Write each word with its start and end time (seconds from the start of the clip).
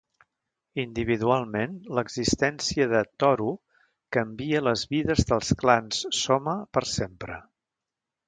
Individualment, 0.83 1.75
l'existència 1.97 2.87
de 2.93 3.01
Tohru 3.23 3.51
canvia 4.17 4.63
les 4.69 4.87
vides 4.95 5.23
dels 5.33 5.53
clans 5.65 6.01
Sohma 6.23 6.57
per 6.79 6.87
sempre. 6.97 7.37